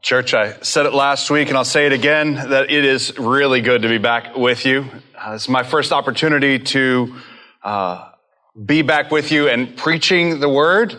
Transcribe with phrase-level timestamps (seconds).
[0.00, 3.60] Church, I said it last week and I'll say it again that it is really
[3.60, 4.86] good to be back with you.
[5.16, 7.16] Uh, it's my first opportunity to
[7.64, 8.08] uh,
[8.64, 10.94] be back with you and preaching the word.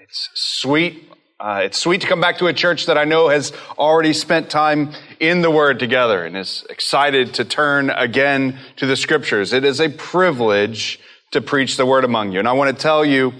[0.00, 1.12] It's sweet.
[1.38, 4.48] Uh, it's sweet to come back to a church that I know has already spent
[4.48, 9.52] time in the word together and is excited to turn again to the scriptures.
[9.52, 11.00] It is a privilege
[11.32, 12.38] to preach the word among you.
[12.38, 13.34] And I want to tell you,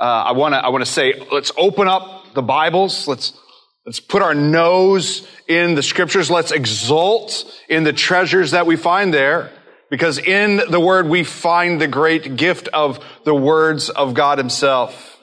[0.00, 3.06] uh, I want to, I want to say, let's open up the Bibles.
[3.06, 3.32] Let's
[3.88, 6.30] Let's put our nose in the scriptures.
[6.30, 9.50] Let's exult in the treasures that we find there.
[9.88, 15.18] Because in the word we find the great gift of the words of God himself.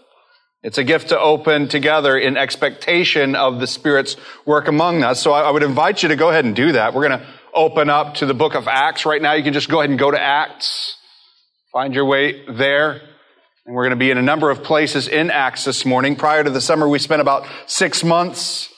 [0.63, 4.17] It's a gift to open together in expectation of the Spirit's
[4.47, 5.21] work among us.
[5.21, 6.95] So I would invite you to go ahead and do that.
[6.95, 9.33] We're going to open up to the book of Acts right now.
[9.33, 10.97] You can just go ahead and go to Acts.
[11.71, 13.14] Find your way there.
[13.65, 16.15] And we're going to be in a number of places in Acts this morning.
[16.15, 18.71] Prior to the summer, we spent about six months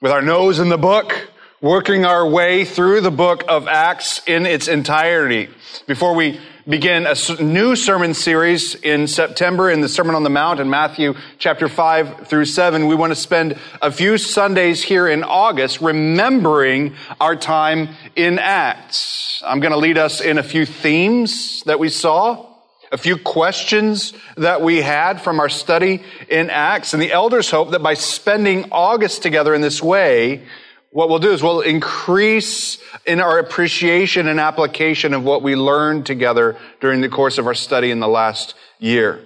[0.00, 1.28] with our nose in the book,
[1.60, 5.48] working our way through the book of Acts in its entirety.
[5.88, 10.60] Before we begin a new sermon series in September in the Sermon on the Mount
[10.60, 15.24] in Matthew chapter 5 through 7, we want to spend a few Sundays here in
[15.24, 19.42] August remembering our time in Acts.
[19.44, 22.51] I'm going to lead us in a few themes that we saw
[22.92, 26.92] a few questions that we had from our study in Acts.
[26.92, 30.44] And the elders hope that by spending August together in this way,
[30.90, 36.04] what we'll do is we'll increase in our appreciation and application of what we learned
[36.04, 39.24] together during the course of our study in the last year.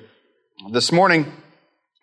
[0.70, 1.32] This morning,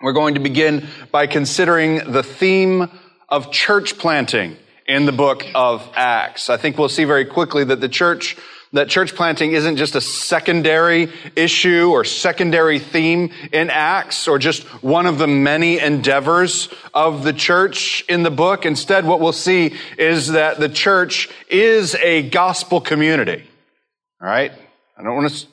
[0.01, 2.91] we're going to begin by considering the theme
[3.29, 6.49] of church planting in the book of Acts.
[6.49, 8.35] I think we'll see very quickly that the church
[8.73, 14.63] that church planting isn't just a secondary issue or secondary theme in Acts or just
[14.83, 18.65] one of the many endeavors of the church in the book.
[18.65, 23.43] Instead, what we'll see is that the church is a gospel community.
[24.19, 24.51] All right?
[24.97, 25.47] I don't want to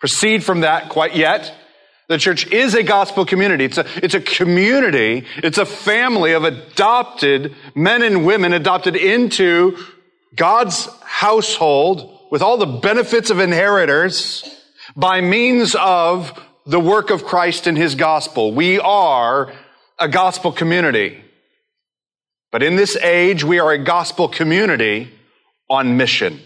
[0.00, 1.54] proceed from that quite yet.
[2.08, 3.66] The church is a gospel community.
[3.66, 5.26] It's a, it's a community.
[5.38, 9.76] It's a family of adopted men and women adopted into
[10.34, 14.44] God's household with all the benefits of inheritors
[14.96, 18.52] by means of the work of Christ and his gospel.
[18.52, 19.52] We are
[19.98, 21.22] a gospel community.
[22.52, 25.10] But in this age, we are a gospel community
[25.68, 26.40] on mission.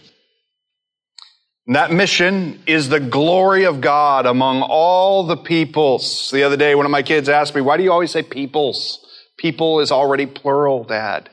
[1.66, 6.30] And that mission is the glory of God among all the peoples.
[6.30, 9.06] The other day, one of my kids asked me, why do you always say peoples?
[9.38, 11.30] People is already plural, Dad.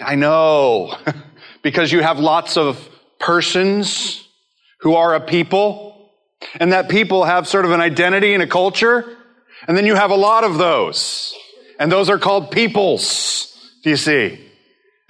[0.00, 0.96] I know.
[1.62, 2.88] because you have lots of
[3.20, 4.26] persons
[4.80, 6.10] who are a people,
[6.58, 9.04] and that people have sort of an identity and a culture,
[9.68, 11.34] and then you have a lot of those.
[11.78, 13.54] And those are called peoples,
[13.84, 14.46] do you see?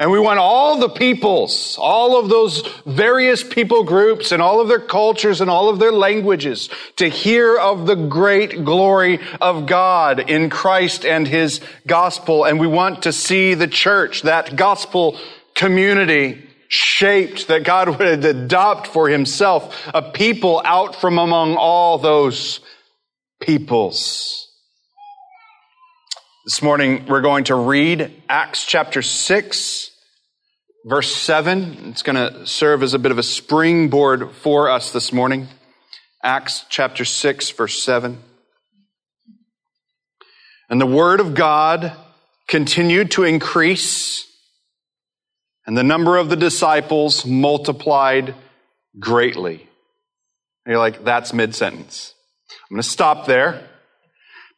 [0.01, 4.69] And we want all the peoples, all of those various people groups and all of
[4.69, 10.31] their cultures and all of their languages to hear of the great glory of God
[10.31, 12.45] in Christ and His gospel.
[12.45, 15.19] And we want to see the church, that gospel
[15.55, 22.61] community, shaped that God would adopt for himself a people out from among all those
[23.41, 24.49] peoples.
[26.47, 29.91] This morning we're going to read Acts chapter 6,
[30.87, 31.89] verse 7.
[31.91, 35.49] It's going to serve as a bit of a springboard for us this morning.
[36.23, 38.19] Acts chapter 6, verse 7.
[40.71, 41.93] And the word of God
[42.47, 44.30] continued to increase
[45.71, 48.35] and the number of the disciples multiplied
[48.99, 49.69] greatly.
[50.65, 52.13] And you're like, that's mid sentence.
[52.51, 53.69] I'm going to stop there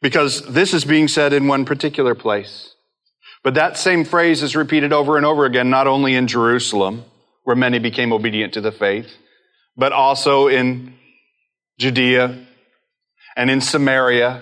[0.01, 2.73] because this is being said in one particular place.
[3.43, 7.05] But that same phrase is repeated over and over again, not only in Jerusalem,
[7.43, 9.13] where many became obedient to the faith,
[9.77, 10.95] but also in
[11.77, 12.43] Judea
[13.37, 14.41] and in Samaria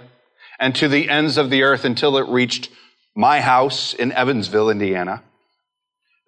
[0.57, 2.69] and to the ends of the earth until it reached
[3.13, 5.21] my house in Evansville, Indiana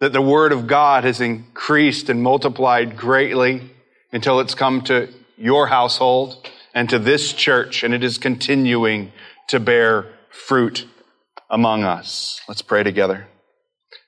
[0.03, 3.71] that the Word of God has increased and multiplied greatly
[4.11, 5.07] until it's come to
[5.37, 9.13] your household and to this church, and it is continuing
[9.47, 10.85] to bear fruit
[11.49, 12.41] among us.
[12.49, 13.27] Let's pray together.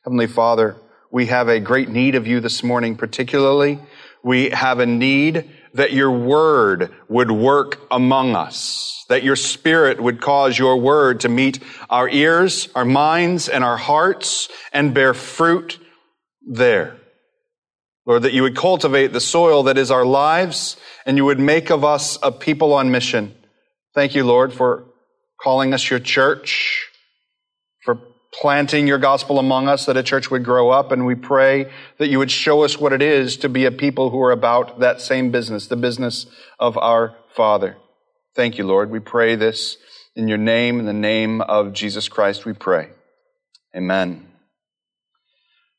[0.04, 0.76] Heavenly Father,
[1.12, 3.80] we have a great need of you this morning, particularly.
[4.22, 10.20] We have a need that your word would work among us, that your spirit would
[10.20, 11.60] cause your word to meet
[11.90, 15.80] our ears, our minds, and our hearts and bear fruit
[16.46, 16.98] there.
[18.06, 21.72] Lord, that you would cultivate the soil that is our lives and you would make
[21.72, 23.36] of us a people on mission.
[23.96, 24.86] Thank you, Lord, for
[25.42, 26.88] calling us your church,
[27.84, 28.00] for
[28.32, 30.92] planting your gospel among us that a church would grow up.
[30.92, 34.12] And we pray that you would show us what it is to be a people
[34.12, 36.28] who are about that same business, the business
[36.60, 37.78] of our Father.
[38.36, 38.92] Thank you, Lord.
[38.92, 39.78] We pray this
[40.16, 42.90] in your name, in the name of Jesus Christ, we pray.
[43.76, 44.35] Amen.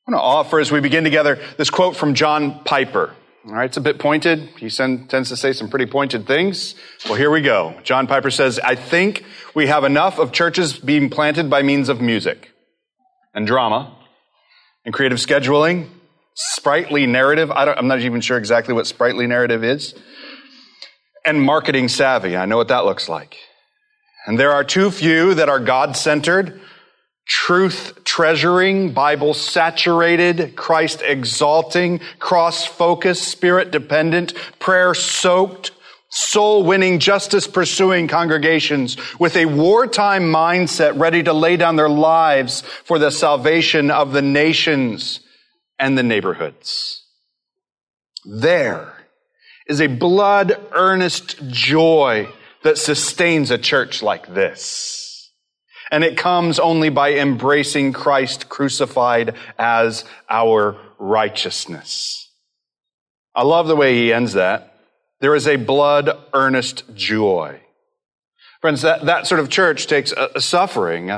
[0.07, 3.13] I want to offer as we begin together this quote from John Piper.
[3.45, 4.39] All right, it's a bit pointed.
[4.57, 6.77] He tends to say some pretty pointed things.
[7.07, 7.77] Well, here we go.
[7.83, 12.01] John Piper says, I think we have enough of churches being planted by means of
[12.01, 12.53] music
[13.35, 13.97] and drama
[14.85, 15.89] and creative scheduling,
[16.35, 17.51] sprightly narrative.
[17.51, 19.93] I am not even sure exactly what sprightly narrative is.
[21.25, 22.37] And marketing savvy.
[22.37, 23.37] I know what that looks like.
[24.27, 26.61] And there are too few that are God centered,
[27.27, 35.73] truth treasuring, Bible saturated, Christ exalting, cross focused, spirit dependent, prayer soaked,
[36.09, 42.63] soul winning, justice pursuing congregations with a wartime mindset ready to lay down their lives
[42.85, 45.21] for the salvation of the nations
[45.79, 47.05] and the neighborhoods.
[48.25, 48.93] There
[49.69, 52.29] is a blood earnest joy
[52.63, 54.96] that sustains a church like this.
[55.91, 62.31] And it comes only by embracing Christ crucified as our righteousness.
[63.35, 64.75] I love the way he ends that.
[65.21, 67.61] There is a blood earnest joy.
[68.61, 71.11] Friends, that, that sort of church takes a, a suffering.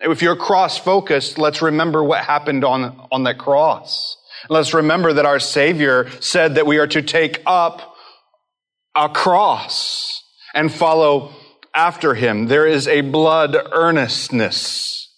[0.00, 4.16] If you're cross focused, let's remember what happened on, on that cross.
[4.48, 7.94] Let's remember that our Savior said that we are to take up
[8.94, 10.22] a cross
[10.54, 11.32] and follow
[11.74, 12.46] after him.
[12.46, 15.08] There is a blood earnestness.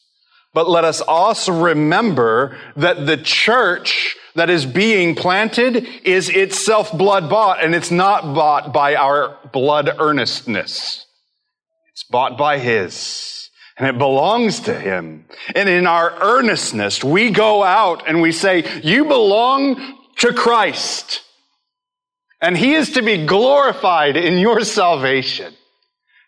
[0.55, 7.31] But let us also remember that the church that is being planted is itself blood
[7.31, 11.07] bought, and it's not bought by our blood earnestness.
[11.93, 15.27] It's bought by His, and it belongs to Him.
[15.55, 21.23] And in our earnestness, we go out and we say, You belong to Christ
[22.43, 25.55] and he is to be glorified in your salvation.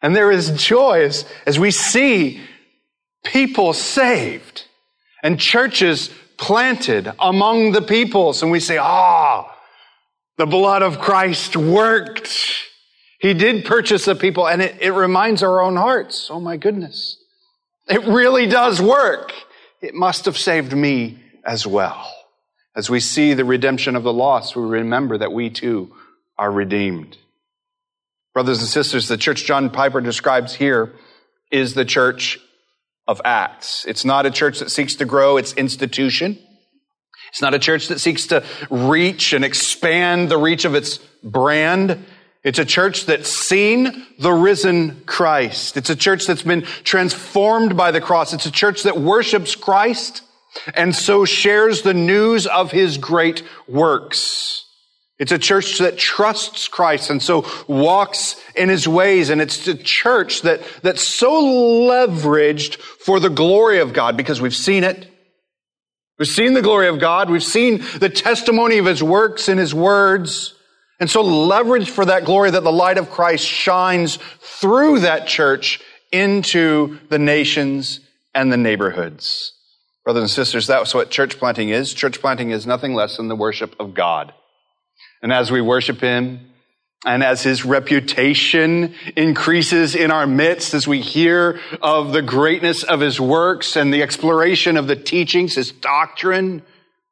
[0.04, 2.42] And there is joy as, as we see
[3.24, 4.66] people saved
[5.22, 8.42] and churches planted among the peoples.
[8.42, 9.54] And we say, ah, oh,
[10.36, 12.28] the blood of Christ worked.
[13.18, 16.28] He did purchase the people and it, it reminds our own hearts.
[16.30, 17.16] Oh my goodness.
[17.88, 19.32] It really does work.
[19.80, 22.12] It must have saved me as well.
[22.76, 25.94] As we see the redemption of the lost, we remember that we too
[26.36, 27.16] are redeemed.
[28.34, 30.92] Brothers and sisters, the church John Piper describes here
[31.52, 32.40] is the church
[33.06, 33.84] of Acts.
[33.86, 36.36] It's not a church that seeks to grow its institution.
[37.28, 42.04] It's not a church that seeks to reach and expand the reach of its brand.
[42.42, 45.76] It's a church that's seen the risen Christ.
[45.76, 48.32] It's a church that's been transformed by the cross.
[48.32, 50.22] It's a church that worships Christ
[50.74, 54.63] and so shares the news of his great works.
[55.18, 59.30] It's a church that trusts Christ and so walks in his ways.
[59.30, 64.54] And it's a church that, that's so leveraged for the glory of God because we've
[64.54, 65.08] seen it.
[66.18, 67.30] We've seen the glory of God.
[67.30, 70.54] We've seen the testimony of his works and his words.
[70.98, 75.80] And so leveraged for that glory that the light of Christ shines through that church
[76.12, 78.00] into the nations
[78.34, 79.52] and the neighborhoods.
[80.04, 81.94] Brothers and sisters, that's what church planting is.
[81.94, 84.32] Church planting is nothing less than the worship of God.
[85.24, 86.50] And as we worship Him,
[87.06, 93.00] and as His reputation increases in our midst, as we hear of the greatness of
[93.00, 96.60] His works and the exploration of the teachings, His doctrine,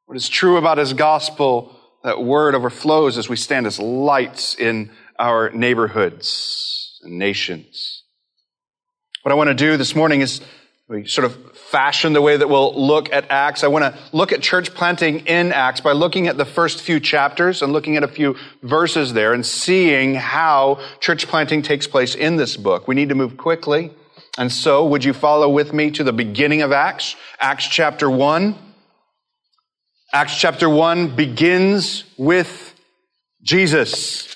[0.05, 4.91] what is true about His gospel, that word overflows as we stand as lights in
[5.19, 8.03] our neighborhoods and nations.
[9.23, 10.43] What I want to do this morning is
[10.89, 13.63] we sort of fashion the way that we'll look at Acts.
[13.63, 16.99] I want to look at church planting in Acts by looking at the first few
[16.99, 22.15] chapters and looking at a few verses there and seeing how church planting takes place
[22.15, 22.89] in this book.
[22.89, 23.93] We need to move quickly.
[24.39, 27.17] And so, would you follow with me to the beginning of Acts?
[27.39, 28.57] Acts chapter 1.
[30.13, 32.75] Acts chapter 1 begins with
[33.43, 34.35] Jesus.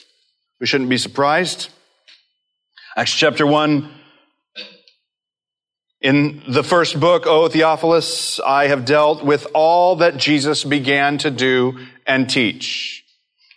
[0.61, 1.71] We shouldn't be surprised.
[2.97, 3.91] Acts chapter 1
[6.01, 11.31] in the first book, O Theophilus, I have dealt with all that Jesus began to
[11.31, 13.05] do and teach.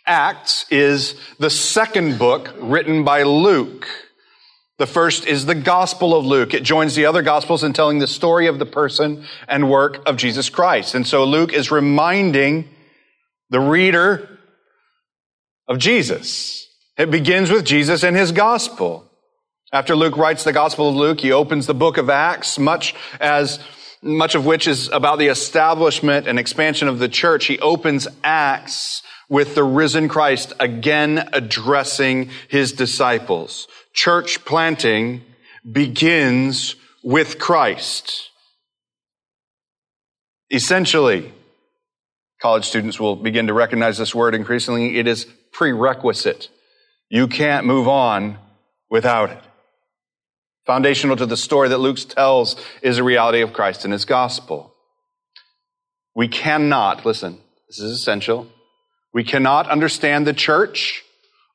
[0.06, 3.86] Acts is the second book written by Luke.
[4.78, 6.54] The first is the Gospel of Luke.
[6.54, 10.16] It joins the other Gospels in telling the story of the person and work of
[10.16, 10.94] Jesus Christ.
[10.94, 12.68] And so Luke is reminding
[13.50, 14.38] the reader
[15.68, 16.66] of Jesus.
[16.96, 19.09] It begins with Jesus and his Gospel.
[19.72, 23.60] After Luke writes the Gospel of Luke, he opens the book of Acts, much as
[24.02, 29.02] much of which is about the establishment and expansion of the church, he opens Acts
[29.28, 33.68] with the risen Christ again addressing his disciples.
[33.92, 35.22] Church planting
[35.70, 36.74] begins
[37.04, 38.30] with Christ.
[40.50, 41.32] Essentially,
[42.40, 44.98] college students will begin to recognize this word increasingly.
[44.98, 46.48] It is prerequisite.
[47.08, 48.38] You can't move on
[48.88, 49.42] without it.
[50.70, 54.72] Foundational to the story that Luke tells is a reality of Christ and his gospel.
[56.14, 58.46] We cannot, listen, this is essential.
[59.12, 61.02] We cannot understand the church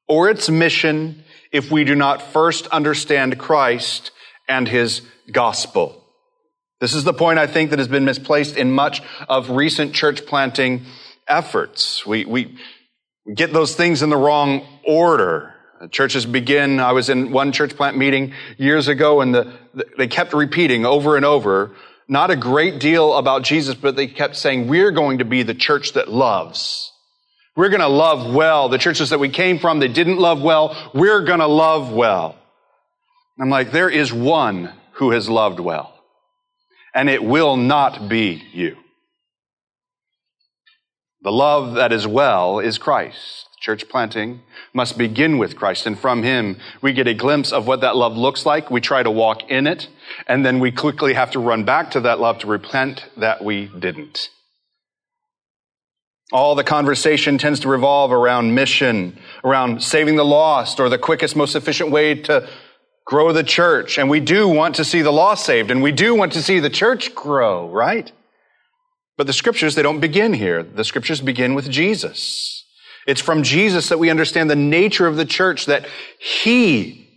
[0.10, 4.12] or its mission if we do not first understand Christ
[4.50, 6.04] and his gospel.
[6.82, 10.26] This is the point I think that has been misplaced in much of recent church
[10.26, 10.88] planting
[11.26, 12.06] efforts.
[12.06, 12.58] We, we,
[13.26, 15.55] we get those things in the wrong order.
[15.80, 19.54] Uh, churches begin, I was in one church plant meeting years ago and the,
[19.98, 21.76] they kept repeating over and over,
[22.08, 25.54] not a great deal about Jesus, but they kept saying, we're going to be the
[25.54, 26.92] church that loves.
[27.56, 28.70] We're going to love well.
[28.70, 30.92] The churches that we came from, they didn't love well.
[30.94, 32.38] We're going to love well.
[33.40, 35.94] I'm like, there is one who has loved well,
[36.94, 38.78] and it will not be you.
[41.22, 43.48] The love that is well is Christ.
[43.66, 44.42] Church planting
[44.76, 48.16] must begin with Christ, and from Him we get a glimpse of what that love
[48.16, 48.70] looks like.
[48.70, 49.88] We try to walk in it,
[50.28, 53.66] and then we quickly have to run back to that love to repent that we
[53.66, 54.30] didn't.
[56.32, 61.36] All the conversation tends to revolve around mission, around saving the lost, or the quickest,
[61.36, 62.48] most efficient way to
[63.04, 63.98] grow the church.
[63.98, 66.60] And we do want to see the lost saved, and we do want to see
[66.60, 68.12] the church grow, right?
[69.18, 70.62] But the scriptures, they don't begin here.
[70.62, 72.55] The scriptures begin with Jesus.
[73.06, 75.88] It's from Jesus that we understand the nature of the church that
[76.20, 77.08] He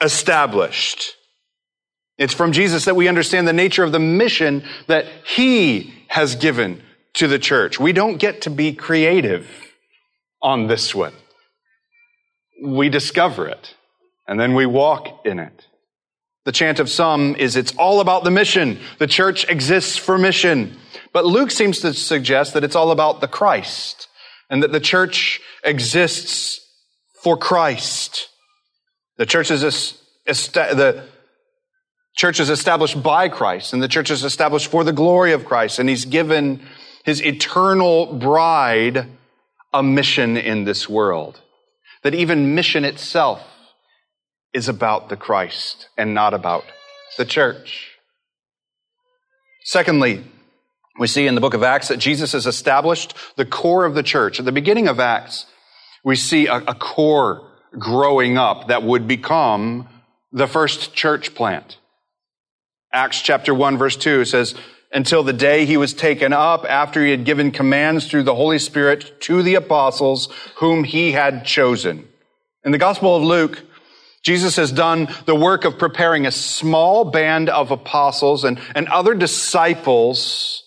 [0.00, 1.16] established.
[2.16, 6.82] It's from Jesus that we understand the nature of the mission that He has given
[7.14, 7.78] to the church.
[7.78, 9.48] We don't get to be creative
[10.40, 11.12] on this one.
[12.62, 13.74] We discover it
[14.26, 15.66] and then we walk in it.
[16.44, 18.78] The chant of some is it's all about the mission.
[18.98, 20.76] The church exists for mission.
[21.12, 24.08] But Luke seems to suggest that it's all about the Christ
[24.50, 26.60] and that the church exists
[27.22, 28.28] for Christ.
[29.16, 29.62] The church is,
[30.26, 31.04] the
[32.16, 35.78] church is established by Christ and the church is established for the glory of Christ
[35.78, 36.60] and he's given
[37.04, 39.08] his eternal bride
[39.72, 41.40] a mission in this world.
[42.02, 43.42] That even mission itself
[44.52, 46.64] is about the Christ and not about
[47.16, 47.90] the church.
[49.64, 50.24] Secondly,
[50.98, 54.02] we see in the book of Acts that Jesus has established the core of the
[54.02, 54.38] church.
[54.38, 55.46] At the beginning of Acts,
[56.04, 59.88] we see a, a core growing up that would become
[60.32, 61.78] the first church plant.
[62.92, 64.54] Acts chapter 1 verse 2 says,
[64.92, 68.60] until the day he was taken up after he had given commands through the Holy
[68.60, 72.08] Spirit to the apostles whom he had chosen.
[72.64, 73.60] In the Gospel of Luke,
[74.22, 79.14] Jesus has done the work of preparing a small band of apostles and, and other
[79.14, 80.63] disciples.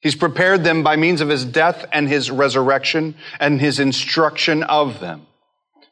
[0.00, 4.98] He's prepared them by means of his death and his resurrection and his instruction of
[5.00, 5.26] them.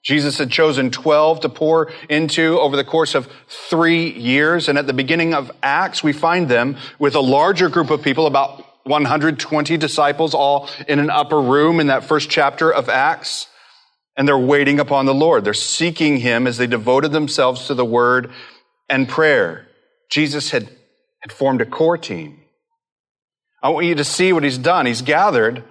[0.02, 3.28] Jesus had chosen 12 to pour into over the course of
[3.68, 4.68] three years.
[4.68, 8.26] And at the beginning of Acts, we find them with a larger group of people,
[8.26, 13.48] about 120 disciples, all in an upper room in that first chapter of Acts.
[14.16, 15.44] And they're waiting upon the Lord.
[15.44, 18.30] They're seeking Him as they devoted themselves to the Word
[18.88, 19.68] and prayer.
[20.08, 20.70] Jesus had,
[21.20, 22.37] had formed a core team.
[23.62, 24.86] I want you to see what He's done.
[24.86, 25.64] He's gathered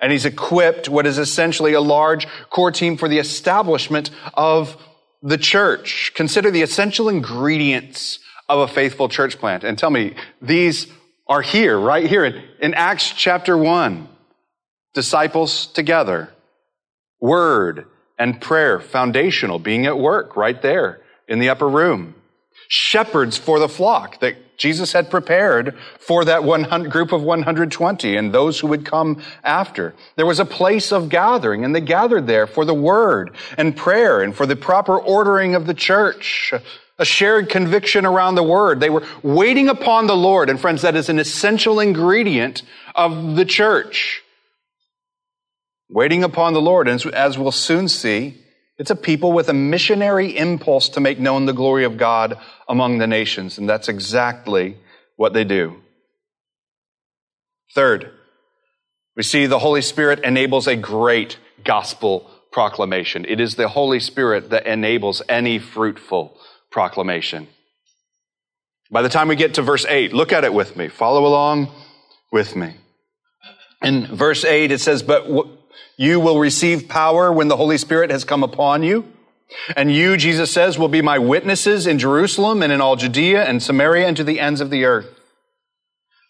[0.00, 4.76] and he's equipped what is essentially a large core team for the establishment of
[5.22, 6.12] the church.
[6.14, 9.64] Consider the essential ingredients of a faithful church plant.
[9.64, 10.86] And tell me, these
[11.26, 14.08] are here, right here in, in Acts chapter 1.
[14.94, 16.30] Disciples together.
[17.20, 17.86] Word
[18.18, 22.14] and prayer, foundational, being at work right there in the upper room.
[22.68, 28.34] Shepherds for the flock that Jesus had prepared for that 100, group of 120 and
[28.34, 29.94] those who would come after.
[30.16, 34.20] There was a place of gathering and they gathered there for the word and prayer
[34.20, 36.52] and for the proper ordering of the church.
[36.98, 38.80] A shared conviction around the word.
[38.80, 40.50] They were waiting upon the Lord.
[40.50, 42.64] And friends, that is an essential ingredient
[42.96, 44.22] of the church.
[45.88, 46.88] Waiting upon the Lord.
[46.88, 48.42] And as we'll soon see,
[48.78, 52.98] it's a people with a missionary impulse to make known the glory of God among
[52.98, 53.58] the nations.
[53.58, 54.76] And that's exactly
[55.16, 55.82] what they do.
[57.74, 58.12] Third,
[59.16, 63.24] we see the Holy Spirit enables a great gospel proclamation.
[63.24, 66.38] It is the Holy Spirit that enables any fruitful
[66.70, 67.48] proclamation.
[68.90, 70.88] By the time we get to verse 8, look at it with me.
[70.88, 71.70] Follow along
[72.32, 72.74] with me.
[73.82, 75.26] In verse 8, it says, But
[75.98, 79.04] you will receive power when the Holy Spirit has come upon you.
[79.76, 83.62] And you, Jesus says, will be my witnesses in Jerusalem and in all Judea and
[83.62, 85.08] Samaria and to the ends of the earth.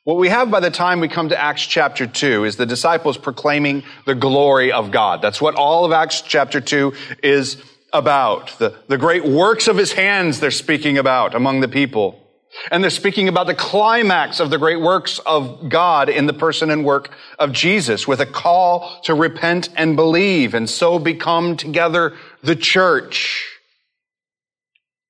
[0.05, 3.19] What we have by the time we come to Acts chapter 2 is the disciples
[3.19, 5.21] proclaiming the glory of God.
[5.21, 8.59] That's what all of Acts chapter 2 is about.
[8.59, 12.25] The, the great works of his hands they're speaking about among the people.
[12.71, 16.71] And they're speaking about the climax of the great works of God in the person
[16.71, 22.17] and work of Jesus with a call to repent and believe and so become together
[22.43, 23.47] the church.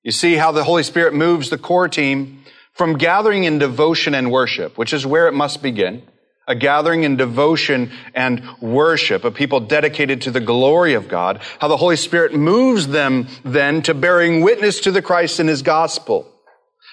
[0.02, 4.30] You see how the Holy Spirit moves the core team from gathering in devotion and
[4.30, 6.02] worship, which is where it must begin.
[6.46, 11.68] A gathering in devotion and worship, a people dedicated to the glory of God, how
[11.68, 16.26] the Holy Spirit moves them then to bearing witness to the Christ in His gospel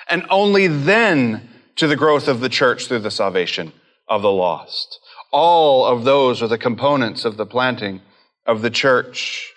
[0.10, 3.74] and only then to the growth of the church through the salvation
[4.08, 5.00] of the lost.
[5.32, 8.02] All of those are the components of the planting
[8.46, 9.52] of the church.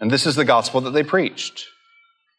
[0.00, 1.66] And this is the gospel that they preached.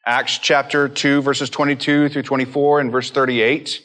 [0.05, 3.81] Acts chapter 2, verses 22 through 24 and verse 38.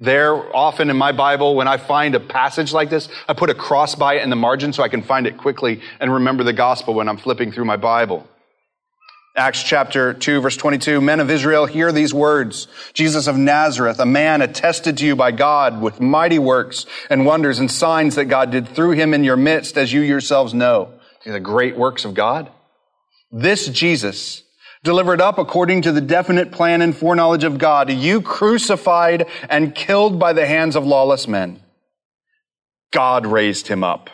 [0.00, 3.54] There, often in my Bible, when I find a passage like this, I put a
[3.54, 6.52] cross by it in the margin so I can find it quickly and remember the
[6.52, 8.26] gospel when I'm flipping through my Bible.
[9.34, 12.68] Acts chapter 2 verse 22, men of Israel, hear these words.
[12.92, 17.58] Jesus of Nazareth, a man attested to you by God with mighty works and wonders
[17.58, 20.92] and signs that God did through him in your midst, as you yourselves know.
[21.24, 22.50] The great works of God.
[23.30, 24.42] This Jesus,
[24.84, 30.18] delivered up according to the definite plan and foreknowledge of God, you crucified and killed
[30.18, 31.62] by the hands of lawless men.
[32.92, 34.10] God raised him up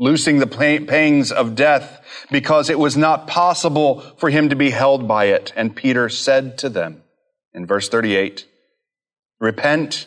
[0.00, 5.06] loosing the pangs of death because it was not possible for him to be held
[5.06, 5.52] by it.
[5.54, 7.02] And Peter said to them
[7.52, 8.46] in verse 38,
[9.38, 10.06] repent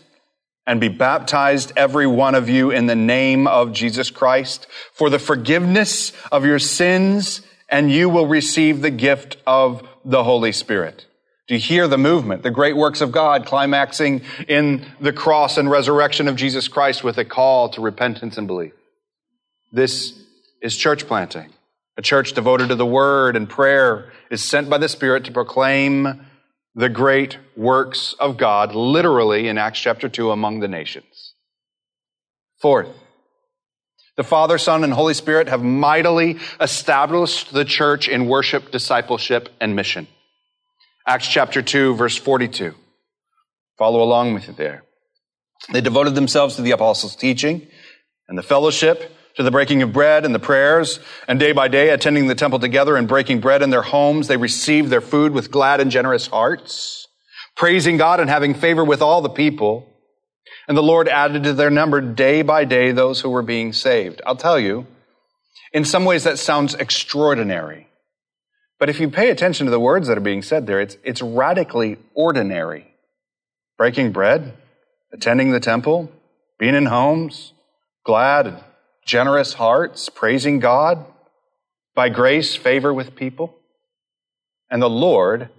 [0.66, 5.20] and be baptized every one of you in the name of Jesus Christ for the
[5.20, 11.06] forgiveness of your sins and you will receive the gift of the Holy Spirit.
[11.48, 15.70] Do you hear the movement, the great works of God climaxing in the cross and
[15.70, 18.74] resurrection of Jesus Christ with a call to repentance and belief?
[19.74, 20.14] This
[20.62, 21.50] is church planting.
[21.98, 26.28] A church devoted to the word and prayer is sent by the Spirit to proclaim
[26.76, 31.34] the great works of God, literally in Acts chapter 2, among the nations.
[32.62, 32.88] Fourth,
[34.16, 39.76] the Father, Son, and Holy Spirit have mightily established the church in worship, discipleship, and
[39.76, 40.08] mission.
[41.08, 42.76] Acts chapter 2, verse 42.
[43.80, 44.84] Follow along with it there.
[45.72, 47.68] They devoted themselves to the apostles' teaching
[48.28, 51.90] and the fellowship to the breaking of bread and the prayers, and day by day
[51.90, 55.52] attending the temple together and breaking bread in their homes, they received their food with
[55.52, 57.08] glad and generous hearts,
[57.56, 59.90] praising God and having favor with all the people.
[60.68, 64.22] And the Lord added to their number day by day those who were being saved.
[64.26, 64.86] I'll tell you,
[65.74, 67.88] in some ways that sounds extraordinary.
[68.80, 71.22] But if you pay attention to the words that are being said there, it's, it's
[71.22, 72.94] radically ordinary.
[73.78, 74.54] Breaking bread,
[75.12, 76.12] attending the temple,
[76.60, 77.54] being in homes,
[78.06, 78.64] glad
[79.06, 81.06] generous hearts, praising God,
[81.96, 83.56] by grace, favor with people.
[84.70, 85.50] And the Lord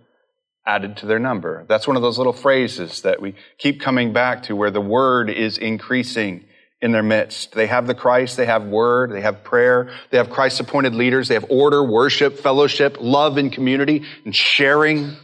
[0.66, 1.64] added to their number.
[1.68, 5.30] That's one of those little phrases that we keep coming back to where the word
[5.30, 6.44] is increasing
[6.80, 7.52] in their midst.
[7.52, 11.28] They have the Christ, they have word, they have prayer, they have Christ appointed leaders,
[11.28, 15.16] they have order, worship, fellowship, love and community, and sharing.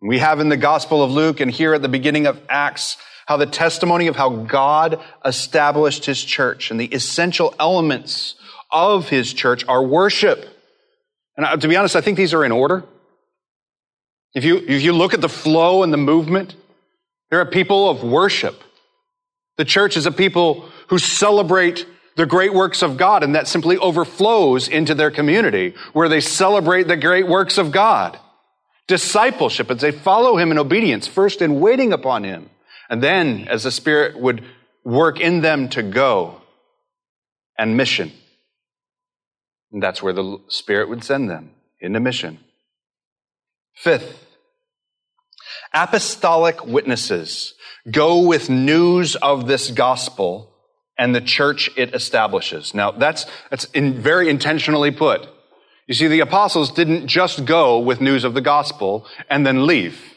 [0.00, 3.36] We have in the Gospel of Luke and here at the beginning of Acts how
[3.36, 8.34] the testimony of how God established his church and the essential elements
[8.70, 10.46] of his church are worship.
[11.36, 12.84] And to be honest, I think these are in order.
[14.34, 16.54] If you, if you look at the flow and the movement,
[17.30, 18.62] there are people of worship.
[19.56, 23.78] The church is a people who celebrate the great works of God, and that simply
[23.78, 28.18] overflows into their community where they celebrate the great works of God.
[28.86, 32.50] Discipleship, as they follow Him in obedience, first in waiting upon Him,
[32.88, 34.44] and then, as the Spirit would
[34.84, 36.40] work in them to go
[37.58, 38.12] and mission.
[39.72, 42.38] And that's where the Spirit would send them into mission.
[43.74, 44.26] Fifth,
[45.72, 47.54] apostolic witnesses
[47.90, 50.52] go with news of this gospel
[50.98, 52.74] and the church it establishes.
[52.74, 55.26] Now, that's, that's in, very intentionally put.
[55.86, 60.11] You see, the apostles didn't just go with news of the gospel and then leave.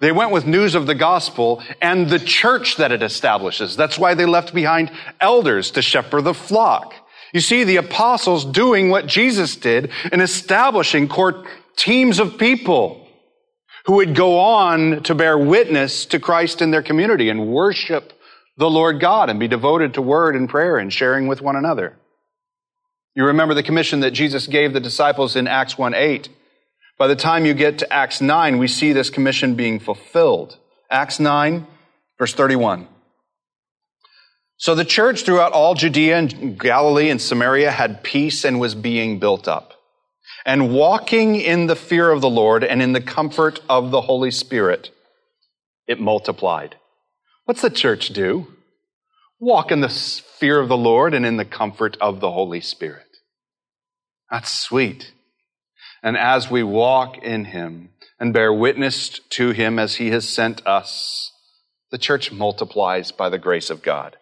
[0.00, 3.76] They went with news of the gospel and the church that it establishes.
[3.76, 6.94] That's why they left behind elders to shepherd the flock.
[7.32, 11.44] You see the apostles doing what Jesus did in establishing core
[11.76, 13.06] teams of people
[13.86, 18.12] who would go on to bear witness to Christ in their community and worship
[18.56, 21.96] the Lord God and be devoted to word and prayer and sharing with one another.
[23.14, 26.28] You remember the commission that Jesus gave the disciples in Acts 1 8.
[26.98, 30.58] By the time you get to Acts 9, we see this commission being fulfilled.
[30.90, 31.66] Acts 9,
[32.18, 32.88] verse 31.
[34.56, 39.20] So the church throughout all Judea and Galilee and Samaria had peace and was being
[39.20, 39.74] built up
[40.44, 44.30] and walking in the fear of the Lord and in the comfort of the Holy
[44.30, 44.90] Spirit,
[45.86, 46.76] it multiplied.
[47.44, 48.46] What's the church do?
[49.38, 53.04] Walk in the fear of the Lord and in the comfort of the Holy Spirit.
[54.30, 55.12] That's sweet.
[56.02, 60.66] And as we walk in Him and bear witness to Him as He has sent
[60.66, 61.32] us,
[61.90, 64.16] the church multiplies by the grace of God.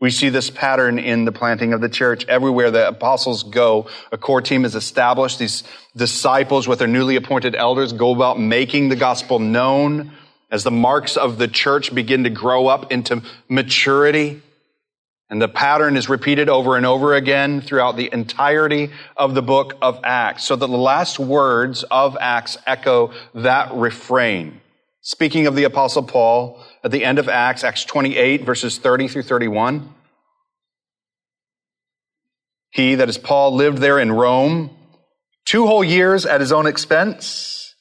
[0.00, 2.26] We see this pattern in the planting of the church.
[2.26, 5.38] Everywhere the apostles go, a core team is established.
[5.38, 5.62] These
[5.96, 10.10] disciples with their newly appointed elders go about making the gospel known
[10.50, 14.42] as the marks of the church begin to grow up into maturity.
[15.32, 19.78] And the pattern is repeated over and over again throughout the entirety of the book
[19.80, 24.60] of Acts, so that the last words of Acts echo that refrain.
[25.00, 29.22] Speaking of the apostle Paul, at the end of Acts, Acts 28, verses 30 through
[29.22, 29.94] 31.
[32.68, 34.68] He, that is Paul, lived there in Rome
[35.46, 37.74] two whole years at his own expense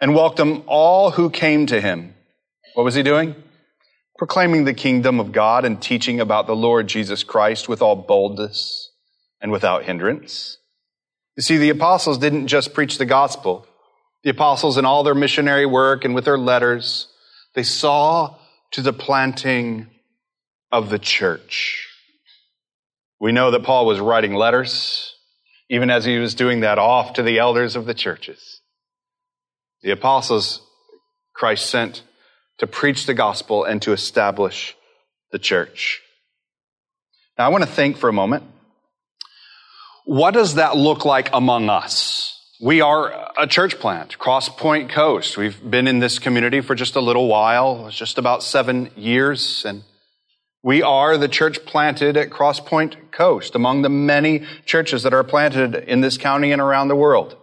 [0.00, 2.14] and welcomed all who came to him.
[2.72, 3.43] What was he doing?
[4.16, 8.92] Proclaiming the kingdom of God and teaching about the Lord Jesus Christ with all boldness
[9.40, 10.58] and without hindrance.
[11.36, 13.66] You see, the apostles didn't just preach the gospel.
[14.22, 17.08] The apostles in all their missionary work and with their letters,
[17.54, 18.36] they saw
[18.70, 19.88] to the planting
[20.70, 21.88] of the church.
[23.20, 25.14] We know that Paul was writing letters,
[25.68, 28.60] even as he was doing that off to the elders of the churches.
[29.82, 30.60] The apostles
[31.34, 32.02] Christ sent
[32.58, 34.76] to preach the gospel and to establish
[35.32, 36.00] the church.
[37.38, 38.44] Now, I want to think for a moment.
[40.04, 42.30] What does that look like among us?
[42.60, 45.36] We are a church plant, Cross Point Coast.
[45.36, 49.82] We've been in this community for just a little while, just about seven years, and
[50.62, 55.24] we are the church planted at Cross Point Coast, among the many churches that are
[55.24, 57.36] planted in this county and around the world.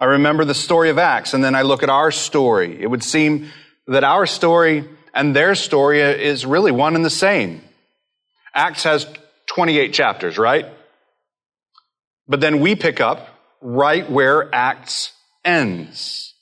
[0.00, 2.80] I remember the story of Acts, and then I look at our story.
[2.80, 3.50] It would seem
[3.86, 7.62] that our story and their story is really one and the same.
[8.54, 9.06] Acts has
[9.46, 10.66] 28 chapters, right?
[12.28, 13.28] But then we pick up
[13.60, 15.12] right where Acts
[15.44, 16.34] ends.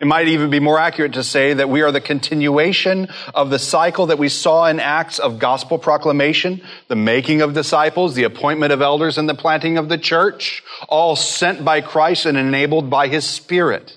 [0.00, 3.06] It might even be more accurate to say that we are the continuation
[3.36, 8.14] of the cycle that we saw in Acts of gospel proclamation, the making of disciples,
[8.14, 12.36] the appointment of elders, and the planting of the church, all sent by Christ and
[12.36, 13.96] enabled by His Spirit.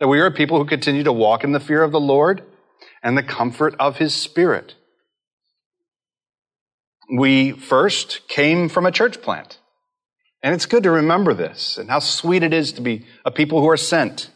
[0.00, 2.42] That we are people who continue to walk in the fear of the Lord
[3.02, 4.74] and the comfort of His Spirit.
[7.10, 9.58] We first came from a church plant.
[10.42, 13.60] And it's good to remember this and how sweet it is to be a people
[13.60, 14.30] who are sent.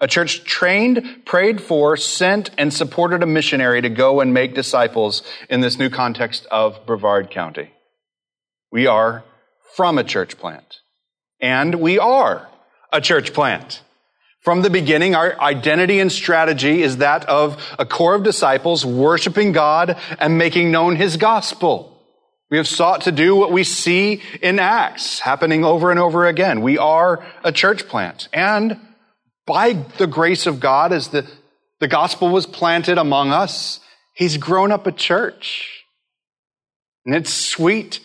[0.00, 5.22] A church trained, prayed for, sent, and supported a missionary to go and make disciples
[5.48, 7.70] in this new context of Brevard County.
[8.72, 9.24] We are
[9.76, 10.80] from a church plant.
[11.40, 12.48] And we are
[12.92, 13.82] a church plant.
[14.44, 19.52] From the beginning, our identity and strategy is that of a core of disciples worshiping
[19.52, 21.98] God and making known His gospel.
[22.50, 26.60] We have sought to do what we see in Acts happening over and over again.
[26.60, 28.28] We are a church plant.
[28.34, 28.78] And
[29.46, 31.26] by the grace of God, as the,
[31.80, 33.80] the gospel was planted among us,
[34.12, 35.84] He's grown up a church.
[37.06, 37.98] And it's sweet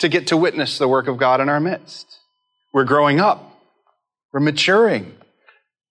[0.00, 2.18] to get to witness the work of God in our midst.
[2.74, 3.58] We're growing up.
[4.32, 5.16] We're maturing.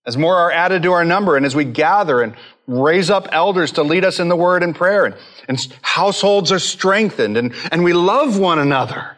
[0.04, 2.34] As more are added to our number, and as we gather and
[2.66, 5.14] raise up elders to lead us in the word and prayer, and,
[5.48, 9.16] and households are strengthened, and, and we love one another.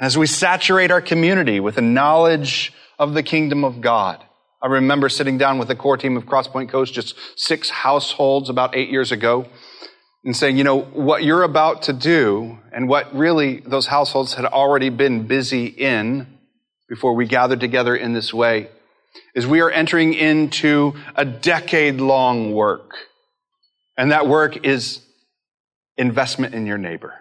[0.00, 4.22] As we saturate our community with the knowledge of the kingdom of God.
[4.62, 8.74] I remember sitting down with the core team of Crosspoint Coast, just six households about
[8.74, 9.46] eight years ago,
[10.24, 14.46] and saying, you know, what you're about to do, and what really those households had
[14.46, 16.38] already been busy in
[16.88, 18.68] before we gathered together in this way,
[19.34, 22.94] is we are entering into a decade long work.
[23.96, 25.00] And that work is
[25.96, 27.14] investment in your neighbor.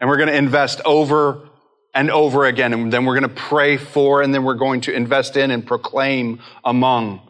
[0.00, 1.48] And we're going to invest over
[1.94, 2.72] and over again.
[2.72, 5.66] And then we're going to pray for, and then we're going to invest in and
[5.66, 7.20] proclaim among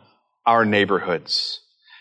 [0.47, 1.61] our neighborhoods.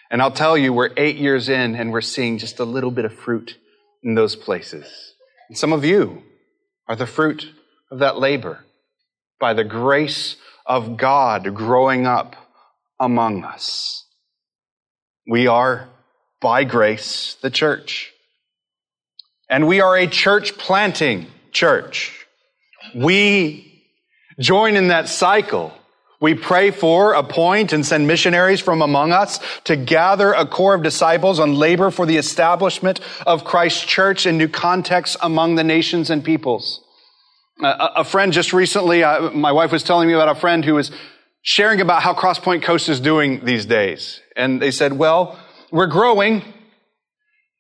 [0.10, 3.06] And I'll tell you, we're eight years in and we're seeing just a little bit
[3.06, 3.58] of fruit
[4.04, 5.14] in those places.
[5.50, 6.24] And some of you
[6.88, 7.50] are the fruit
[7.90, 8.66] of that labor
[9.40, 10.36] by the grace
[10.72, 12.38] of God growing up
[12.98, 14.06] among us.
[15.28, 15.90] We are,
[16.40, 18.14] by grace, the church.
[19.50, 22.26] And we are a church planting church.
[22.96, 23.84] We
[24.40, 25.74] join in that cycle.
[26.22, 30.84] We pray for, appoint, and send missionaries from among us to gather a core of
[30.84, 36.10] disciples and labor for the establishment of Christ's church in new contexts among the nations
[36.10, 36.82] and peoples.
[37.64, 40.92] A, friend just recently, my wife was telling me about a friend who was
[41.42, 44.20] sharing about how Crosspoint Coast is doing these days.
[44.36, 45.40] And they said, well,
[45.72, 46.44] we're growing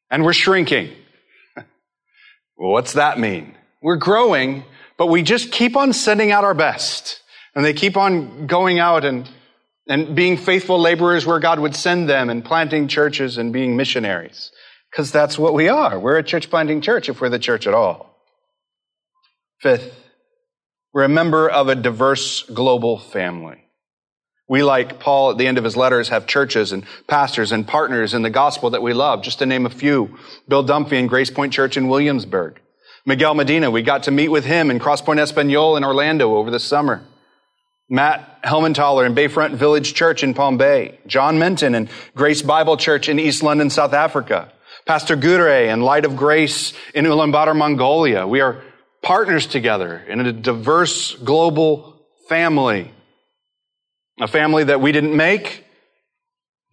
[0.09, 0.91] and we're shrinking.
[1.55, 3.55] well, what's that mean?
[3.81, 4.63] We're growing,
[4.97, 7.21] but we just keep on sending out our best.
[7.55, 9.29] And they keep on going out and,
[9.87, 14.51] and being faithful laborers where God would send them and planting churches and being missionaries.
[14.89, 15.99] Because that's what we are.
[15.99, 18.10] We're a church planting church if we're the church at all.
[19.61, 19.93] Fifth,
[20.91, 23.63] we're a member of a diverse global family.
[24.49, 28.15] We, like Paul at the end of his letters, have churches and pastors and partners
[28.15, 30.17] in the gospel that we love, just to name a few.
[30.47, 32.59] Bill Dumphy and Grace Point Church in Williamsburg.
[33.05, 36.59] Miguel Medina, we got to meet with him in Crosspoint Espanol in Orlando over the
[36.59, 37.03] summer.
[37.87, 40.97] Matt Helmenthaler in Bayfront Village Church in Palm Bay.
[41.05, 44.51] John Menton and Grace Bible Church in East London, South Africa.
[44.87, 48.25] Pastor Gure and Light of Grace in Ulaanbaatar, Mongolia.
[48.25, 48.63] We are
[49.01, 52.91] partners together in a diverse global family.
[54.19, 55.65] A family that we didn't make,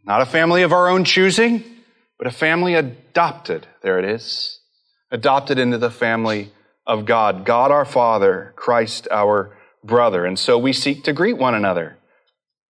[0.05, 1.65] not a family of our own choosing,
[2.19, 3.67] but a family adopted.
[3.83, 4.61] There it is.
[5.11, 6.51] Adopted into the family
[6.87, 7.45] of God.
[7.45, 10.25] God our Father, Christ our brother.
[10.25, 11.97] And so we seek to greet one another,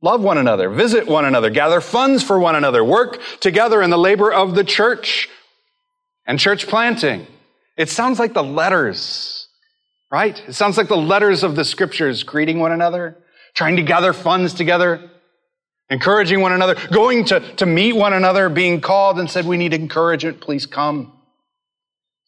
[0.02, 3.98] love one another, visit one another, gather funds for one another, work together in the
[3.98, 5.28] labor of the church
[6.26, 7.26] and church planting.
[7.76, 9.37] It sounds like the letters
[10.10, 10.40] Right?
[10.48, 13.18] It sounds like the letters of the scriptures greeting one another,
[13.54, 15.10] trying to gather funds together,
[15.90, 19.74] encouraging one another, going to, to meet one another, being called and said, we need
[19.74, 21.12] encouragement, please come.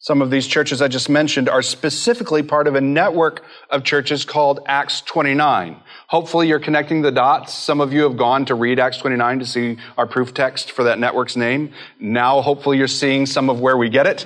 [0.03, 4.25] Some of these churches I just mentioned are specifically part of a network of churches
[4.25, 5.79] called Acts 29.
[6.07, 7.53] Hopefully you're connecting the dots.
[7.53, 10.85] Some of you have gone to read Acts 29 to see our proof text for
[10.85, 11.71] that network's name.
[11.99, 14.25] Now hopefully you're seeing some of where we get it.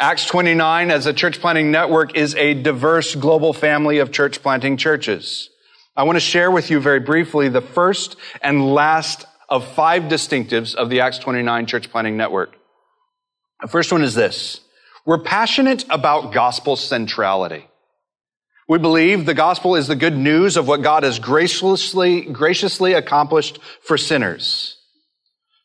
[0.00, 4.76] Acts 29 as a church planting network is a diverse global family of church planting
[4.76, 5.50] churches.
[5.96, 10.76] I want to share with you very briefly the first and last of five distinctives
[10.76, 12.54] of the Acts 29 church planting network.
[13.60, 14.60] The first one is this.
[15.04, 17.66] We're passionate about gospel centrality.
[18.68, 23.58] We believe the gospel is the good news of what God has graciously, graciously accomplished
[23.82, 24.77] for sinners.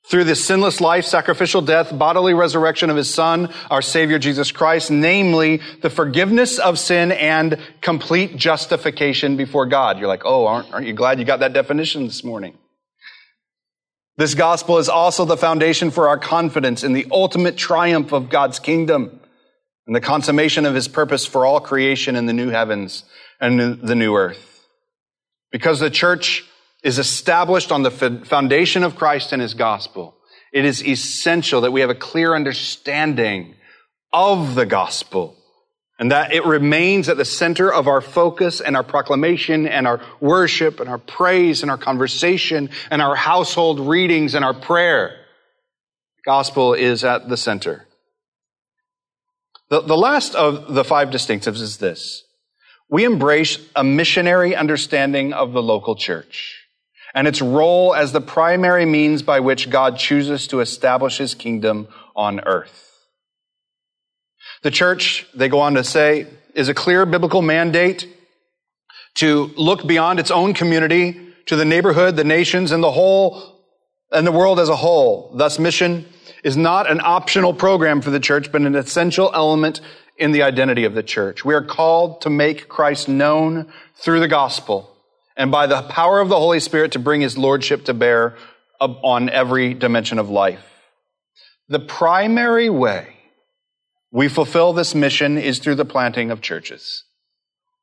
[0.05, 4.91] Through the sinless life, sacrificial death, bodily resurrection of his son, our savior Jesus Christ,
[4.91, 9.97] namely the forgiveness of sin and complete justification before God.
[9.97, 12.57] You're like, oh, aren't, aren't you glad you got that definition this morning?
[14.17, 18.59] This gospel is also the foundation for our confidence in the ultimate triumph of God's
[18.59, 19.21] kingdom
[19.87, 23.05] and the consummation of his purpose for all creation in the new heavens
[23.39, 24.67] and the new earth.
[25.51, 26.45] Because the church
[26.83, 30.15] is established on the foundation of Christ and his gospel,
[30.51, 33.55] it is essential that we have a clear understanding
[34.11, 35.35] of the gospel
[35.97, 40.01] and that it remains at the center of our focus and our proclamation and our
[40.19, 45.15] worship and our praise and our conversation and our household readings and our prayer.
[46.17, 47.87] The gospel is at the center.
[49.69, 52.23] The, the last of the five distinctives is this.
[52.89, 56.62] We embrace a missionary understanding of the local church
[57.13, 61.87] and its role as the primary means by which God chooses to establish his kingdom
[62.15, 62.79] on earth.
[64.63, 68.07] The church, they go on to say, is a clear biblical mandate
[69.15, 73.59] to look beyond its own community to the neighborhood, the nations, and the whole,
[74.11, 75.31] and the world as a whole.
[75.35, 76.05] Thus, mission
[76.43, 79.81] is not an optional program for the church, but an essential element
[80.17, 81.43] in the identity of the church.
[81.43, 84.92] We are called to make Christ known through the gospel
[85.35, 88.35] and by the power of the Holy Spirit to bring his lordship to bear
[88.79, 90.65] on every dimension of life.
[91.69, 93.15] The primary way
[94.11, 97.03] we fulfill this mission is through the planting of churches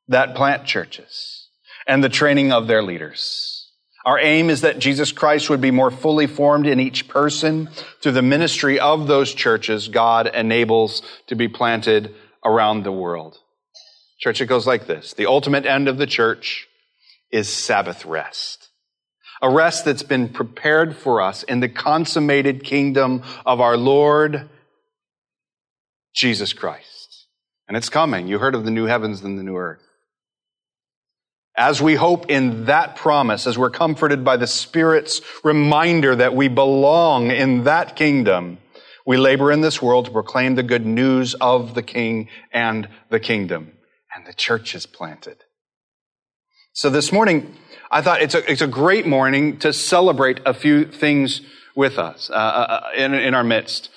[0.08, 1.48] that plant churches
[1.86, 3.68] and the training of their leaders.
[4.04, 7.68] Our aim is that Jesus Christ would be more fully formed in each person
[8.00, 13.38] through the ministry of those churches God enables to be planted around the world.
[14.18, 15.14] Church, it goes like this.
[15.14, 16.68] The ultimate end of the church
[17.32, 18.68] is Sabbath rest.
[19.42, 24.50] A rest that's been prepared for us in the consummated kingdom of our Lord
[26.14, 27.26] Jesus Christ.
[27.68, 28.26] And it's coming.
[28.28, 29.80] You heard of the new heavens and the new earth.
[31.56, 36.48] as we hope in that promise, as we're comforted by the Spirit's reminder that we
[36.48, 38.58] belong in that kingdom,
[39.06, 43.20] we labor in this world to proclaim the good news of the King and the
[43.20, 43.72] kingdom.
[44.14, 45.36] And the church is planted.
[46.72, 47.56] So this morning,
[47.90, 51.40] I thought it's a, it's a great morning to celebrate a few things
[51.74, 53.90] with us uh, uh, uh in, in our midst.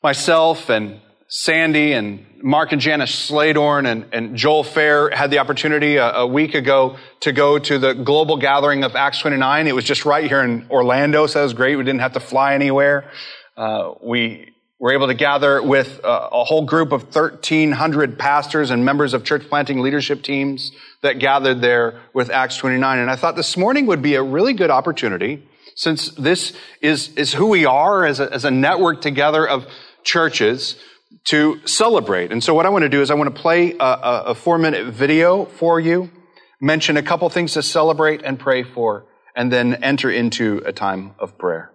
[0.00, 5.96] Myself and Sandy and Mark and Janice Sladorn and, and Joel Fair had the opportunity
[5.96, 9.66] a, a, week ago to go to the global gathering of Acts 29.
[9.66, 11.74] It was just right here in Orlando, so that was great.
[11.74, 13.10] We didn't have to fly anywhere.
[13.56, 18.82] Uh, we were able to gather with uh, a whole group of 1,300 pastors and
[18.82, 22.98] members of church planting leadership teams that gathered there with Acts 29.
[22.98, 27.34] And I thought this morning would be a really good opportunity, since this is, is
[27.34, 29.66] who we are as a, as a network together of
[30.02, 30.76] churches,
[31.24, 32.32] to celebrate.
[32.32, 34.34] And so what I want to do is I want to play a, a, a
[34.34, 36.10] four minute video for you,
[36.58, 39.04] mention a couple things to celebrate and pray for,
[39.36, 41.70] and then enter into a time of prayer.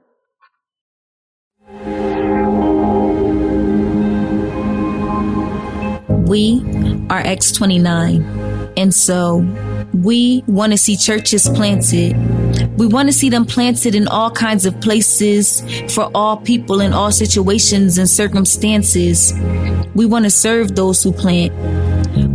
[6.25, 6.59] We
[7.11, 8.23] are Acts 29,
[8.77, 9.45] and so
[9.93, 12.15] we want to see churches planted.
[12.77, 15.61] We want to see them planted in all kinds of places
[15.93, 19.33] for all people in all situations and circumstances.
[19.93, 21.53] We want to serve those who plant.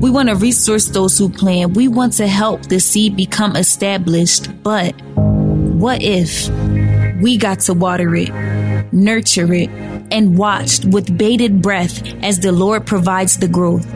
[0.00, 1.76] We want to resource those who plant.
[1.76, 4.62] We want to help the seed become established.
[4.62, 6.48] But what if
[7.20, 8.30] we got to water it,
[8.92, 9.68] nurture it,
[10.10, 13.86] and watched with bated breath as the Lord provides the growth?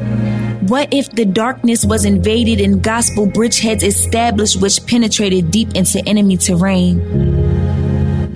[0.69, 6.39] What if the darkness was invaded and gospel bridgeheads established which penetrated deep into enemy
[6.39, 7.01] terrain?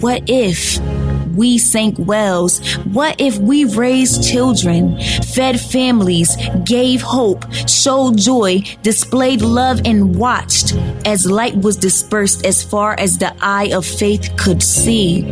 [0.01, 0.79] What if
[1.35, 2.61] we sank wells?
[2.79, 5.01] What if we raised children,
[5.35, 10.75] fed families, gave hope, showed joy, displayed love, and watched
[11.07, 15.23] as light was dispersed as far as the eye of faith could see?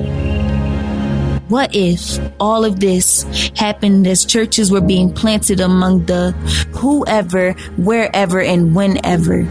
[1.48, 3.22] What if all of this
[3.54, 6.32] happened as churches were being planted among the
[6.74, 9.44] whoever, wherever, and whenever?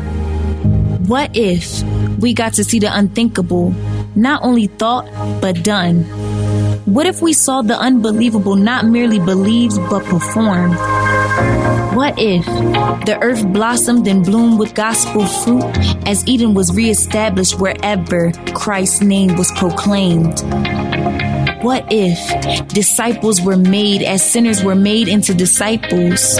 [1.07, 1.83] What if
[2.19, 3.73] we got to see the unthinkable,
[4.13, 5.07] not only thought,
[5.39, 6.03] but done?
[6.83, 10.75] What if we saw the unbelievable not merely believed, but performed?
[11.95, 12.45] What if
[13.05, 15.63] the earth blossomed and bloomed with gospel fruit
[16.05, 20.43] as Eden was reestablished wherever Christ's name was proclaimed?
[21.65, 26.39] What if disciples were made as sinners were made into disciples?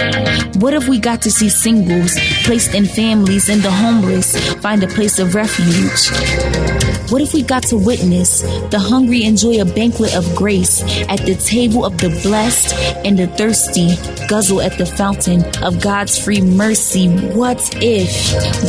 [0.54, 4.86] What if we got to see singles placed in families and the homeless find a
[4.86, 6.75] place of refuge?
[7.08, 8.40] What if we got to witness
[8.70, 13.26] the hungry enjoy a banquet of grace at the table of the blessed and the
[13.28, 13.94] thirsty
[14.26, 17.08] guzzle at the fountain of God's free mercy?
[17.08, 18.10] What if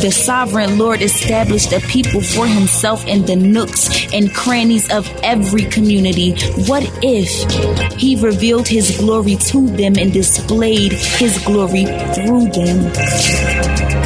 [0.00, 5.64] the sovereign Lord established a people for himself in the nooks and crannies of every
[5.64, 6.32] community
[6.66, 13.97] what if he revealed his glory to them and displayed his glory through them?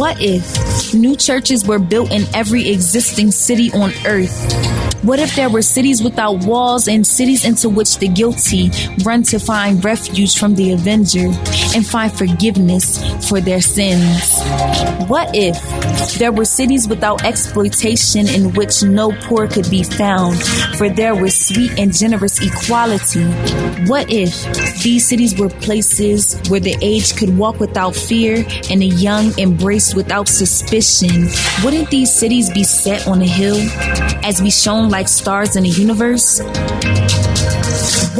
[0.00, 4.89] What if new churches were built in every existing city on earth?
[5.02, 8.70] What if there were cities without walls and cities into which the guilty
[9.02, 11.24] run to find refuge from the avenger
[11.74, 14.38] and find forgiveness for their sins?
[15.08, 15.56] What if
[16.18, 20.38] there were cities without exploitation in which no poor could be found,
[20.76, 23.24] for there was sweet and generous equality?
[23.88, 28.86] What if these cities were places where the aged could walk without fear and the
[28.86, 31.28] young embraced without suspicion?
[31.64, 33.56] Wouldn't these cities be set on a hill
[34.22, 36.40] as we shone like stars in the universe?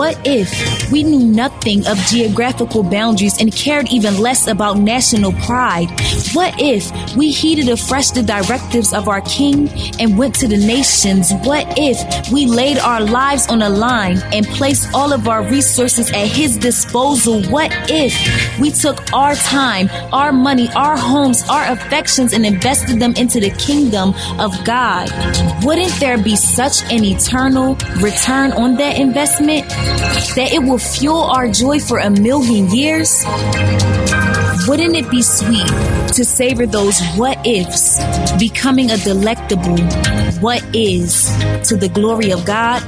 [0.01, 5.91] What if we knew nothing of geographical boundaries and cared even less about national pride?
[6.33, 9.69] What if we heeded afresh the directives of our King
[10.01, 11.31] and went to the nations?
[11.45, 16.11] What if we laid our lives on a line and placed all of our resources
[16.13, 17.43] at His disposal?
[17.51, 18.15] What if
[18.59, 23.51] we took our time, our money, our homes, our affections, and invested them into the
[23.51, 25.11] kingdom of God?
[25.63, 29.71] Wouldn't there be such an eternal return on that investment?
[30.37, 33.25] That it will fuel our joy for a million years?
[34.69, 35.67] Wouldn't it be sweet
[36.15, 37.99] to savor those what ifs,
[38.39, 39.79] becoming a delectable
[40.41, 41.27] what is
[41.69, 42.81] to the glory of God?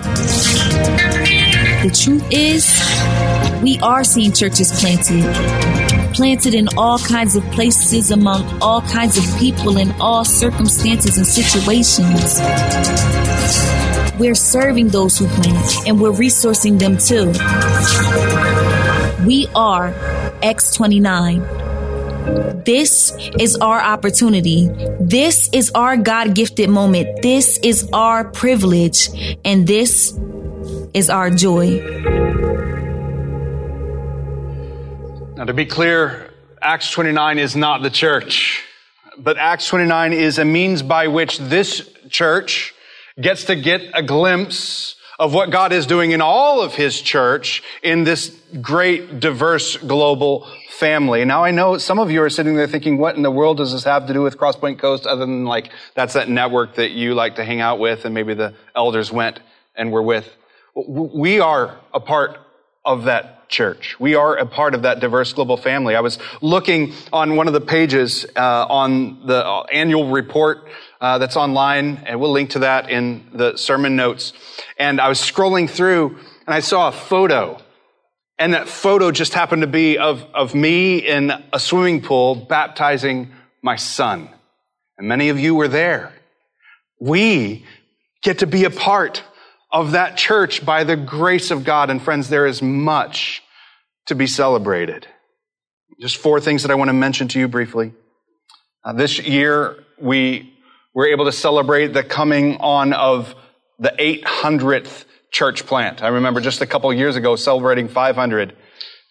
[1.82, 2.70] The truth is,
[3.62, 5.24] we are seeing churches planted
[6.12, 11.26] planted in all kinds of places among all kinds of people in all circumstances and
[11.26, 12.38] situations.
[14.18, 17.32] We're serving those who plant and we're resourcing them too.
[19.26, 19.92] We are
[20.42, 22.64] X29.
[22.64, 24.68] This is our opportunity.
[25.00, 27.22] This is our God gifted moment.
[27.22, 29.08] This is our privilege.
[29.44, 30.16] And this
[30.94, 31.80] is our joy.
[35.36, 38.64] Now, to be clear, Acts 29 is not the church,
[39.18, 42.74] but Acts 29 is a means by which this church
[43.20, 47.62] gets to get a glimpse of what God is doing in all of His church
[47.82, 50.48] in this great, diverse, global
[50.78, 51.24] family.
[51.24, 53.72] Now I know some of you are sitting there thinking, what in the world does
[53.72, 57.14] this have to do with Crosspoint Coast other than like, that's that network that you
[57.14, 59.38] like to hang out with and maybe the elders went
[59.76, 60.28] and were with.
[60.74, 62.38] We are a part
[62.84, 64.00] of that church.
[64.00, 65.94] We are a part of that diverse global family.
[65.94, 70.66] I was looking on one of the pages uh, on the annual report
[71.02, 74.32] uh, that's online, and we'll link to that in the sermon notes.
[74.78, 77.60] And I was scrolling through, and I saw a photo.
[78.38, 83.32] And that photo just happened to be of, of me in a swimming pool baptizing
[83.62, 84.28] my son.
[84.96, 86.12] And many of you were there.
[87.00, 87.66] We
[88.22, 89.24] get to be a part
[89.72, 91.90] of that church by the grace of God.
[91.90, 93.42] And friends, there is much
[94.06, 95.08] to be celebrated.
[96.00, 97.92] Just four things that I want to mention to you briefly.
[98.84, 100.51] Uh, this year, we
[100.94, 103.34] we're able to celebrate the coming on of
[103.78, 106.02] the 800th church plant.
[106.02, 108.54] I remember just a couple years ago celebrating 500.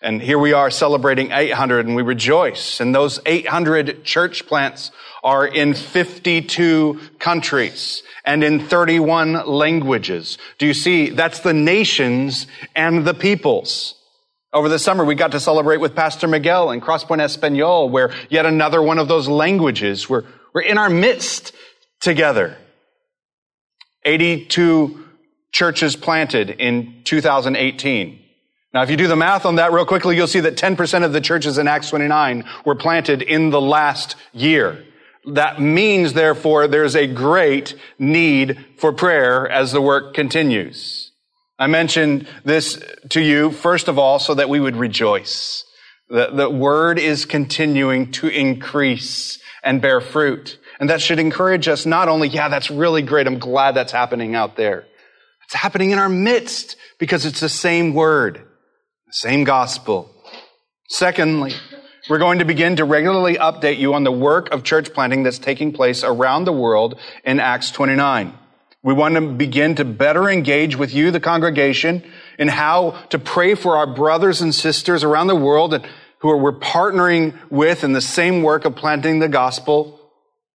[0.04, 2.80] And here we are celebrating 800 and we rejoice.
[2.80, 4.92] And those 800 church plants
[5.24, 10.38] are in 52 countries and in 31 languages.
[10.58, 11.10] Do you see?
[11.10, 13.96] That's the nations and the peoples.
[14.54, 18.46] Over the summer, we got to celebrate with Pastor Miguel in Crosspoint Espanol, where yet
[18.46, 21.54] another one of those languages were, were in our midst
[22.02, 22.58] together.
[24.04, 25.06] 82
[25.52, 28.20] churches planted in 2018.
[28.74, 31.12] Now, if you do the math on that real quickly, you'll see that 10% of
[31.12, 34.86] the churches in Acts 29 were planted in the last year.
[35.34, 41.12] That means, therefore, there's a great need for prayer as the work continues.
[41.60, 45.64] I mentioned this to you, first of all, so that we would rejoice.
[46.10, 50.58] The, the word is continuing to increase and bear fruit.
[50.82, 53.28] And that should encourage us not only, yeah, that's really great.
[53.28, 54.88] I'm glad that's happening out there.
[55.46, 58.38] It's happening in our midst because it's the same word,
[59.06, 60.12] the same gospel.
[60.90, 61.54] Secondly,
[62.10, 65.38] we're going to begin to regularly update you on the work of church planting that's
[65.38, 68.34] taking place around the world in Acts 29.
[68.82, 72.04] We want to begin to better engage with you, the congregation,
[72.40, 75.88] in how to pray for our brothers and sisters around the world
[76.22, 80.01] who we're partnering with in the same work of planting the gospel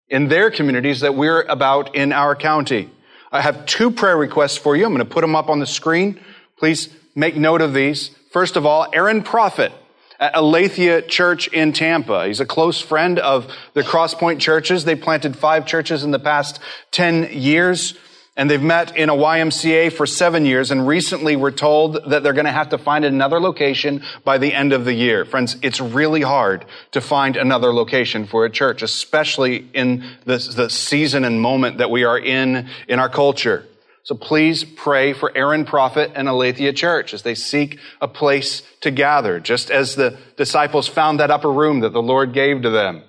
[0.09, 2.89] in their communities that we're about in our county.
[3.31, 4.85] I have two prayer requests for you.
[4.85, 6.19] I'm going to put them up on the screen.
[6.57, 8.11] Please make note of these.
[8.31, 9.71] First of all, Aaron Prophet
[10.19, 12.25] at Aletheia Church in Tampa.
[12.27, 14.85] He's a close friend of the Crosspoint churches.
[14.85, 16.59] They planted five churches in the past
[16.91, 17.93] 10 years
[18.37, 22.33] and they've met in a YMCA for seven years, and recently we're told that they're
[22.33, 25.25] going to have to find another location by the end of the year.
[25.25, 30.69] Friends, it's really hard to find another location for a church, especially in this, the
[30.69, 33.65] season and moment that we are in in our culture.
[34.03, 38.91] So please pray for Aaron Prophet and Aletheia Church as they seek a place to
[38.91, 43.01] gather, just as the disciples found that upper room that the Lord gave to them.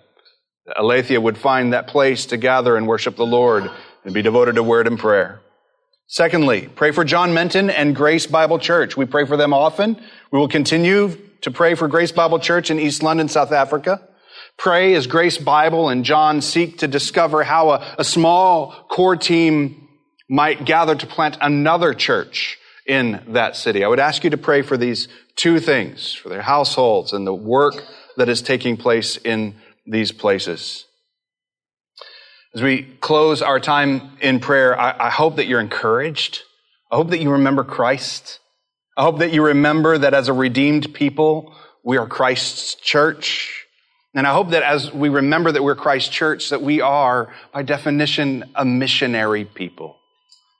[0.75, 3.71] Aletheia would find that place to gather and worship the Lord
[4.05, 5.41] and be devoted to word and prayer.
[6.07, 8.97] Secondly, pray for John Menton and Grace Bible Church.
[8.97, 10.01] We pray for them often.
[10.31, 14.01] We will continue to pray for Grace Bible Church in East London, South Africa.
[14.57, 19.89] Pray as Grace Bible and John seek to discover how a, a small core team
[20.29, 23.85] might gather to plant another church in that city.
[23.85, 27.35] I would ask you to pray for these two things, for their households and the
[27.35, 27.85] work
[28.17, 29.55] that is taking place in
[29.87, 30.87] these places.
[32.59, 36.43] As we close our time in prayer, I, I, hope that you're encouraged.
[36.91, 38.41] I hope that you remember Christ.
[38.97, 41.55] I hope that you remember that as a redeemed people,
[41.85, 43.65] we are Christ's church.
[44.13, 47.63] And I hope that as we remember that we're Christ's church, that we are, by
[47.63, 49.97] definition, a missionary people.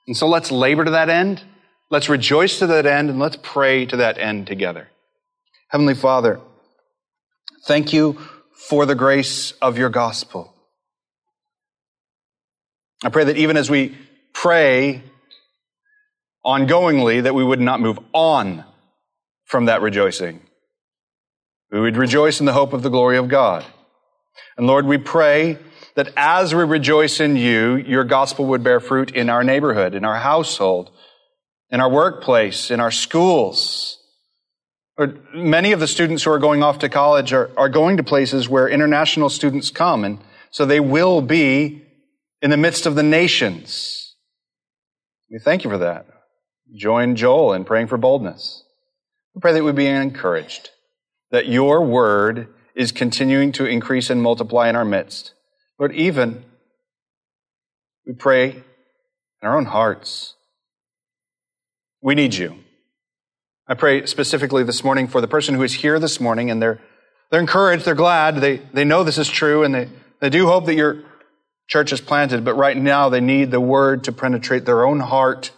[0.07, 1.43] And so let's labor to that end.
[1.91, 4.87] Let's rejoice to that end and let's pray to that end together.
[5.67, 6.39] Heavenly Father,
[7.65, 8.17] thank you
[8.69, 10.53] for the grace of your gospel.
[13.03, 13.97] I pray that even as we
[14.33, 15.03] pray
[16.45, 18.63] ongoingly, that we would not move on
[19.45, 20.41] from that rejoicing.
[21.71, 23.65] We would rejoice in the hope of the glory of God.
[24.57, 25.57] And Lord, we pray
[25.95, 30.05] that as we rejoice in you, your gospel would bear fruit in our neighborhood, in
[30.05, 30.91] our household,
[31.69, 33.99] in our workplace, in our schools,
[35.33, 38.49] many of the students who are going off to college are, are going to places
[38.49, 40.19] where international students come, and
[40.51, 41.83] so they will be
[42.41, 44.15] in the midst of the nations.
[45.29, 46.05] We thank you for that.
[46.73, 48.63] Join Joel in praying for boldness.
[49.33, 50.69] We pray that we be encouraged,
[51.31, 55.33] that your word is continuing to increase and multiply in our midst.
[55.77, 56.45] Lord, even
[58.05, 58.63] we pray in
[59.43, 60.35] our own hearts.
[62.01, 62.59] We need you.
[63.67, 66.81] I pray specifically this morning for the person who is here this morning and they're,
[67.29, 70.65] they're encouraged, they're glad, they, they know this is true, and they, they do hope
[70.65, 71.03] that your
[71.69, 75.51] church is planted, but right now they need the word to penetrate their own heart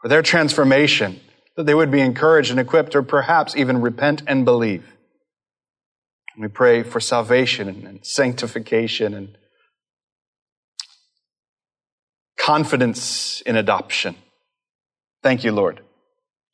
[0.00, 1.20] for their transformation,
[1.56, 4.86] that they would be encouraged and equipped, or perhaps even repent and believe.
[6.38, 9.38] We pray for salvation and sanctification and
[12.38, 14.16] confidence in adoption.
[15.22, 15.80] Thank you, Lord.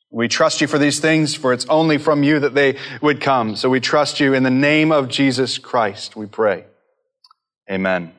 [0.09, 3.57] We trust you for these things, for it's only from you that they would come.
[3.57, 6.65] So we trust you in the name of Jesus Christ, we pray.
[7.69, 8.13] Amen.